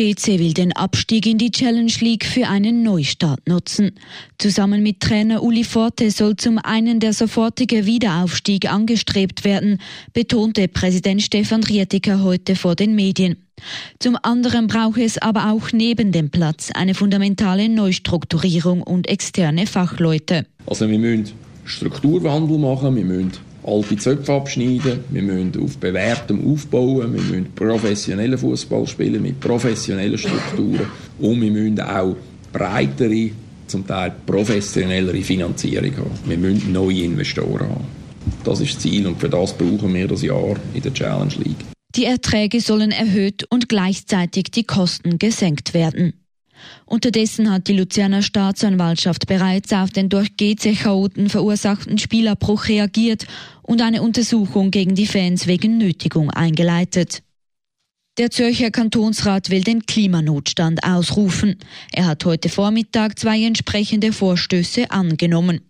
[0.00, 3.90] GC will den Abstieg in die Challenge League für einen Neustart nutzen.
[4.38, 9.76] Zusammen mit Trainer Uli Forte soll zum einen der sofortige Wiederaufstieg angestrebt werden,
[10.14, 13.44] betonte Präsident Stefan Rietiker heute vor den Medien.
[13.98, 20.46] Zum anderen brauche es aber auch neben dem Platz eine fundamentale Neustrukturierung und externe Fachleute.
[20.64, 21.32] Also wir müssen
[21.66, 23.32] Strukturwandel machen, wir müssen
[23.64, 30.18] alte Zöpfe abschneiden, wir müssen auf bewährtem aufbauen, wir müssen professionellen Fußball spielen mit professionellen
[30.18, 30.86] Strukturen
[31.18, 32.16] und wir müssen auch
[32.52, 33.30] breitere,
[33.66, 36.18] zum Teil professionellere Finanzierung haben.
[36.26, 37.84] Wir müssen neue Investoren haben.
[38.44, 41.64] Das ist das Ziel und für das brauchen wir das Jahr in der Challenge League.
[41.96, 46.19] Die Erträge sollen erhöht und gleichzeitig die Kosten gesenkt werden.
[46.86, 53.26] Unterdessen hat die Luzerner Staatsanwaltschaft bereits auf den durch GC-Chaoten verursachten Spielabbruch reagiert
[53.62, 57.22] und eine Untersuchung gegen die Fans wegen Nötigung eingeleitet.
[58.18, 61.56] Der Zürcher Kantonsrat will den Klimanotstand ausrufen.
[61.90, 65.62] Er hat heute Vormittag zwei entsprechende Vorstöße angenommen.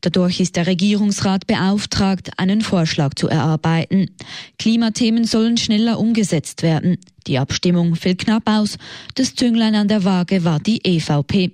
[0.00, 4.12] Dadurch ist der Regierungsrat beauftragt, einen Vorschlag zu erarbeiten.
[4.58, 6.96] Klimathemen sollen schneller umgesetzt werden.
[7.26, 8.78] Die Abstimmung fiel knapp aus.
[9.14, 11.52] Das Zünglein an der Waage war die EVP.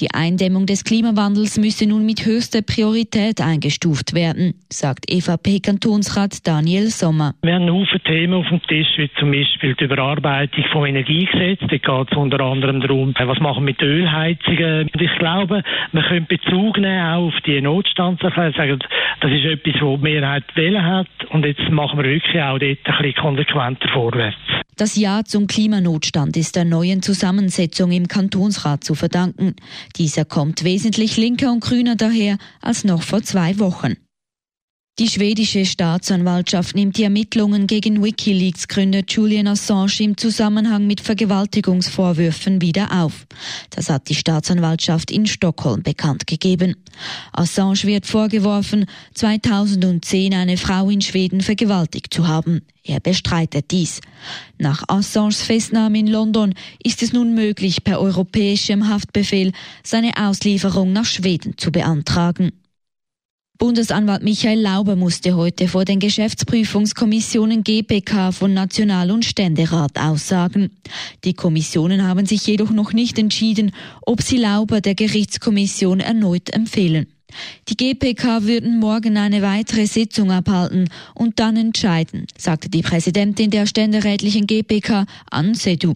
[0.00, 7.34] Die Eindämmung des Klimawandels müsse nun mit höchster Priorität eingestuft werden, sagt EVP-Kantonsrat Daniel Sommer.
[7.42, 11.60] Wir haben Haufen Themen auf dem Tisch, wie zum Beispiel die Überarbeitung vom Energiegesetz.
[11.60, 14.90] Da geht es unter anderem darum, was machen wir mit Ölheizungen.
[14.98, 18.80] Ich glaube, man könnte Bezug nehmen auch auf die Notstandserklärung.
[19.20, 21.06] Das ist etwas, was die Mehrheit wählen hat.
[21.30, 24.36] Und jetzt machen wir wirklich auch dort ein bisschen konsequenter vorwärts.
[24.76, 29.54] Das Ja zum Klimanotstand ist der neuen Zusammensetzung im Kantonsrat zu verdanken.
[29.96, 33.96] Dieser kommt wesentlich linker und grüner daher als noch vor zwei Wochen.
[35.00, 43.02] Die schwedische Staatsanwaltschaft nimmt die Ermittlungen gegen Wikileaks-Gründer Julian Assange im Zusammenhang mit Vergewaltigungsvorwürfen wieder
[43.02, 43.26] auf.
[43.70, 46.76] Das hat die Staatsanwaltschaft in Stockholm bekannt gegeben.
[47.32, 52.60] Assange wird vorgeworfen, 2010 eine Frau in Schweden vergewaltigt zu haben.
[52.84, 54.00] Er bestreitet dies.
[54.58, 59.50] Nach Assanges Festnahme in London ist es nun möglich, per europäischem Haftbefehl
[59.82, 62.52] seine Auslieferung nach Schweden zu beantragen.
[63.56, 70.70] Bundesanwalt Michael Lauber musste heute vor den Geschäftsprüfungskommissionen GPK von National- und Ständerat aussagen.
[71.22, 73.70] Die Kommissionen haben sich jedoch noch nicht entschieden,
[74.02, 77.06] ob sie Lauber der Gerichtskommission erneut empfehlen.
[77.68, 83.66] Die GPK würden morgen eine weitere Sitzung abhalten und dann entscheiden, sagte die Präsidentin der
[83.66, 85.94] ständerätlichen GPK, Ann Sedu.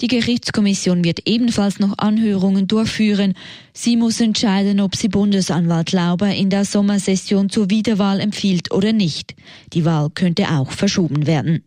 [0.00, 3.34] Die Gerichtskommission wird ebenfalls noch Anhörungen durchführen.
[3.72, 9.34] Sie muss entscheiden, ob sie Bundesanwalt Lauber in der Sommersession zur Wiederwahl empfiehlt oder nicht.
[9.72, 11.62] Die Wahl könnte auch verschoben werden.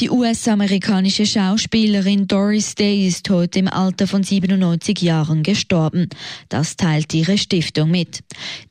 [0.00, 6.08] Die US-amerikanische Schauspielerin Doris Day ist heute im Alter von 97 Jahren gestorben.
[6.48, 8.20] Das teilt ihre Stiftung mit.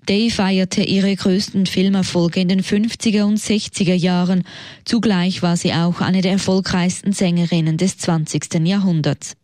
[0.07, 4.43] Day feierte ihre größten Filmerfolge in den 50er und 60er Jahren.
[4.85, 8.65] Zugleich war sie auch eine der erfolgreichsten Sängerinnen des 20.
[8.65, 9.35] Jahrhunderts.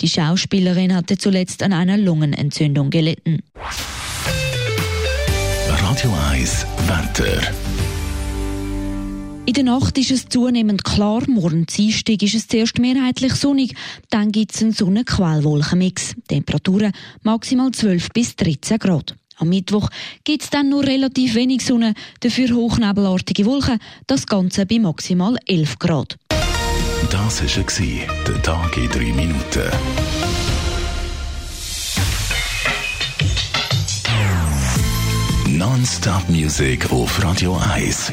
[0.00, 3.44] Die Schauspielerin hatte zuletzt an einer Lungenentzündung gelitten.
[5.68, 7.67] Radio 1, Wetter.
[9.48, 13.74] In der Nacht ist es zunehmend klar, morgen Dienstag ist es zuerst mehrheitlich sonnig,
[14.10, 16.16] dann gibt es einen Sonnenquellwolkenmix.
[16.28, 16.92] Temperaturen
[17.22, 19.16] maximal 12 bis 13 Grad.
[19.38, 19.88] Am Mittwoch
[20.24, 25.78] gibt es dann nur relativ wenig Sonne, dafür hochnebelartige Wolken, das Ganze bei maximal 11
[25.78, 26.18] Grad.
[27.10, 29.70] Das war der Tag in drei Minuten.
[35.46, 38.12] Non-Stop-Musik auf Radio 1.